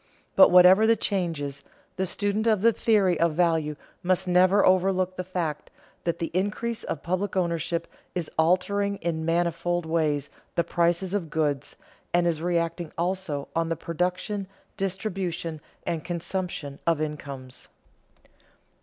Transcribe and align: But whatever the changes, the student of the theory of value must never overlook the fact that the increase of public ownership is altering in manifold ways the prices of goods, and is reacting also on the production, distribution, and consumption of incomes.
But 0.35 0.49
whatever 0.49 0.87
the 0.87 0.95
changes, 0.95 1.63
the 1.95 2.07
student 2.07 2.47
of 2.47 2.63
the 2.63 2.73
theory 2.73 3.19
of 3.19 3.33
value 3.35 3.75
must 4.01 4.27
never 4.27 4.65
overlook 4.65 5.15
the 5.15 5.23
fact 5.23 5.69
that 6.05 6.17
the 6.17 6.31
increase 6.33 6.83
of 6.83 7.03
public 7.03 7.35
ownership 7.37 7.85
is 8.15 8.27
altering 8.35 8.95
in 8.95 9.25
manifold 9.25 9.85
ways 9.85 10.31
the 10.55 10.63
prices 10.63 11.13
of 11.13 11.29
goods, 11.29 11.75
and 12.15 12.25
is 12.25 12.41
reacting 12.41 12.91
also 12.97 13.47
on 13.55 13.69
the 13.69 13.75
production, 13.75 14.47
distribution, 14.75 15.61
and 15.85 16.03
consumption 16.03 16.79
of 16.87 16.99
incomes. 16.99 17.67